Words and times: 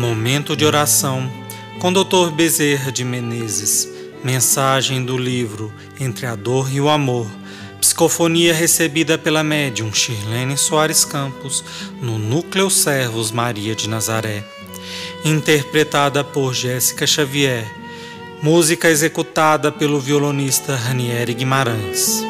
Momento 0.00 0.56
de 0.56 0.64
oração 0.64 1.30
com 1.78 1.92
Dr. 1.92 2.30
Bezerra 2.34 2.90
de 2.90 3.04
Menezes. 3.04 3.86
Mensagem 4.24 5.04
do 5.04 5.18
livro 5.18 5.70
Entre 6.00 6.24
a 6.24 6.34
Dor 6.34 6.72
e 6.72 6.80
o 6.80 6.88
Amor. 6.88 7.26
Psicofonia 7.82 8.54
recebida 8.54 9.18
pela 9.18 9.44
médium 9.44 9.92
Shirlene 9.92 10.56
Soares 10.56 11.04
Campos 11.04 11.62
no 12.00 12.18
Núcleo 12.18 12.70
Servos 12.70 13.30
Maria 13.30 13.74
de 13.74 13.90
Nazaré. 13.90 14.42
Interpretada 15.22 16.24
por 16.24 16.54
Jéssica 16.54 17.06
Xavier. 17.06 17.70
Música 18.42 18.88
executada 18.88 19.70
pelo 19.70 20.00
violonista 20.00 20.76
Ranieri 20.76 21.34
Guimarães. 21.34 22.29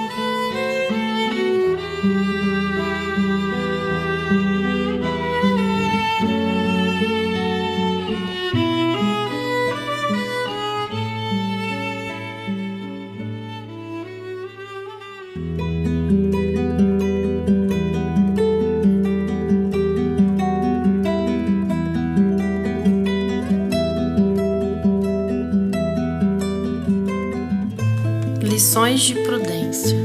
Lições 28.60 29.00
de 29.00 29.14
prudência. 29.14 29.96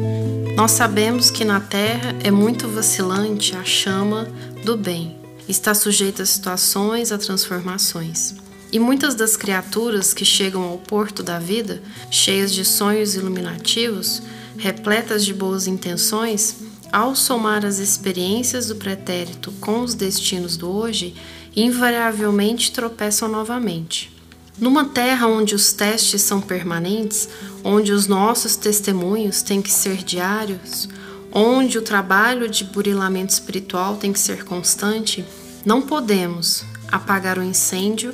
Nós 0.56 0.72
sabemos 0.72 1.30
que 1.30 1.44
na 1.44 1.59
terra 1.59 2.16
é 2.23 2.31
muito 2.31 2.70
vacilante 2.70 3.53
a 3.53 3.66
chama 3.66 4.30
do 4.64 4.78
bem, 4.78 5.17
está 5.45 5.73
sujeita 5.75 6.23
a 6.23 6.25
situações, 6.25 7.12
a 7.12 7.17
transformações. 7.17 8.34
E 8.72 8.80
muitas 8.80 9.14
das 9.14 9.36
criaturas 9.36 10.14
que 10.14 10.23
chegam 10.23 10.64
ao 10.64 10.78
porto 10.78 11.22
da 11.22 11.38
vida, 11.38 11.84
cheias 12.09 12.53
de 12.53 12.64
sonhos 12.64 13.14
iluminativos, 13.14 14.22
repletas 14.58 15.25
de 15.25 15.34
boas 15.34 15.67
intenções, 15.67 16.56
ao 16.94 17.14
somar 17.14 17.66
as 17.66 17.80
experiências 17.80 18.67
do 18.67 18.78
pretérito 18.78 19.52
com 19.59 19.81
os 19.81 19.94
destinos 19.94 20.56
do 20.56 20.72
hoje, 20.72 21.14
invariavelmente 21.58 22.72
tropeçam 22.72 23.28
novamente. 23.28 24.15
Numa 24.58 24.86
terra 24.86 25.28
onde 25.28 25.53
os 25.53 25.73
testes 25.73 26.22
são 26.22 26.39
permanentes, 26.39 27.28
onde 27.64 27.92
os 27.92 28.08
nossos 28.08 28.56
testemunhos 28.56 29.42
têm 29.42 29.62
que 29.62 29.72
ser 29.72 29.97
diários, 29.97 30.88
onde 31.31 31.78
o 31.78 31.81
trabalho 31.81 32.47
de 32.47 32.64
burilamento 32.64 33.34
espiritual 33.34 33.97
tem 33.97 34.14
que 34.14 34.20
ser 34.20 34.45
constante, 34.45 35.25
não 35.66 35.81
podemos 35.81 36.64
apagar 36.89 37.38
o 37.38 37.44
incêndio 37.44 38.14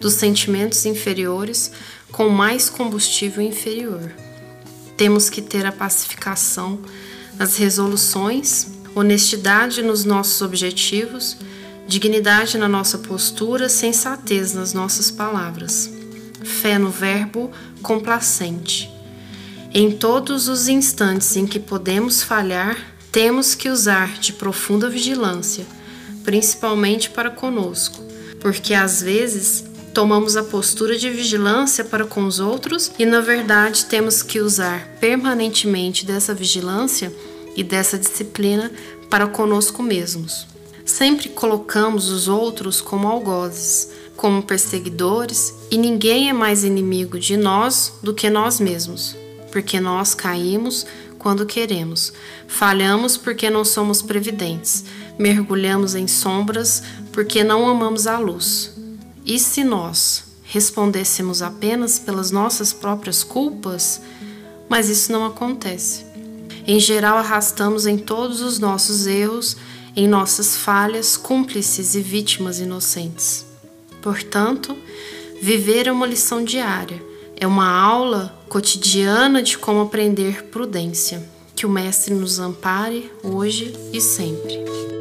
dos 0.00 0.14
sentimentos 0.14 0.84
inferiores 0.84 1.70
com 2.10 2.28
mais 2.28 2.68
combustível 2.68 3.40
inferior. 3.40 4.12
Temos 4.96 5.30
que 5.30 5.40
ter 5.40 5.64
a 5.66 5.72
pacificação 5.72 6.80
nas 7.38 7.56
resoluções, 7.56 8.66
honestidade 8.94 9.82
nos 9.82 10.04
nossos 10.04 10.42
objetivos 10.42 11.36
dignidade 11.86 12.58
na 12.58 12.68
nossa 12.68 12.98
postura, 12.98 13.68
sensatez 13.68 14.52
nas 14.54 14.72
nossas 14.72 15.10
palavras, 15.10 15.90
fé 16.42 16.78
no 16.78 16.90
verbo 16.90 17.50
complacente. 17.82 18.90
Em 19.72 19.90
todos 19.90 20.48
os 20.48 20.68
instantes 20.68 21.36
em 21.36 21.46
que 21.46 21.60
podemos 21.60 22.22
falhar, 22.22 22.76
temos 23.12 23.54
que 23.54 23.68
usar 23.68 24.18
de 24.18 24.32
profunda 24.32 24.88
vigilância, 24.88 25.66
principalmente 26.24 27.10
para 27.10 27.30
conosco, 27.30 28.02
porque 28.40 28.74
às 28.74 29.00
vezes 29.00 29.64
tomamos 29.94 30.36
a 30.36 30.42
postura 30.42 30.98
de 30.98 31.08
vigilância 31.08 31.84
para 31.84 32.04
com 32.04 32.26
os 32.26 32.40
outros 32.40 32.92
e, 32.98 33.06
na 33.06 33.20
verdade, 33.20 33.86
temos 33.86 34.22
que 34.22 34.40
usar 34.40 34.86
permanentemente 35.00 36.04
dessa 36.04 36.34
vigilância 36.34 37.12
e 37.56 37.64
dessa 37.64 37.98
disciplina 37.98 38.70
para 39.08 39.26
conosco 39.26 39.82
mesmos. 39.82 40.55
Sempre 40.86 41.28
colocamos 41.28 42.08
os 42.08 42.28
outros 42.28 42.80
como 42.80 43.08
algozes, 43.08 43.90
como 44.16 44.40
perseguidores, 44.42 45.52
e 45.68 45.76
ninguém 45.76 46.30
é 46.30 46.32
mais 46.32 46.62
inimigo 46.62 47.18
de 47.18 47.36
nós 47.36 47.92
do 48.02 48.14
que 48.14 48.30
nós 48.30 48.60
mesmos, 48.60 49.16
porque 49.50 49.80
nós 49.80 50.14
caímos 50.14 50.86
quando 51.18 51.44
queremos, 51.44 52.12
falhamos 52.46 53.16
porque 53.16 53.50
não 53.50 53.64
somos 53.64 54.00
previdentes, 54.00 54.84
mergulhamos 55.18 55.96
em 55.96 56.06
sombras 56.06 56.84
porque 57.12 57.42
não 57.42 57.68
amamos 57.68 58.06
a 58.06 58.16
luz. 58.18 58.72
E 59.24 59.40
se 59.40 59.64
nós 59.64 60.22
respondêssemos 60.44 61.42
apenas 61.42 61.98
pelas 61.98 62.30
nossas 62.30 62.72
próprias 62.72 63.24
culpas, 63.24 64.00
mas 64.68 64.88
isso 64.88 65.10
não 65.10 65.26
acontece. 65.26 66.06
Em 66.64 66.78
geral, 66.78 67.18
arrastamos 67.18 67.86
em 67.86 67.98
todos 67.98 68.40
os 68.40 68.60
nossos 68.60 69.08
erros 69.08 69.56
em 69.96 70.06
nossas 70.06 70.56
falhas, 70.56 71.16
cúmplices 71.16 71.94
e 71.94 72.00
vítimas 72.00 72.60
inocentes. 72.60 73.46
Portanto, 74.02 74.76
viver 75.40 75.86
é 75.86 75.92
uma 75.92 76.06
lição 76.06 76.44
diária, 76.44 77.02
é 77.34 77.46
uma 77.46 77.68
aula 77.68 78.38
cotidiana 78.48 79.42
de 79.42 79.56
como 79.56 79.80
aprender 79.80 80.44
prudência. 80.44 81.26
Que 81.56 81.64
o 81.64 81.70
Mestre 81.70 82.12
nos 82.12 82.38
ampare 82.38 83.10
hoje 83.24 83.74
e 83.90 83.98
sempre. 83.98 84.95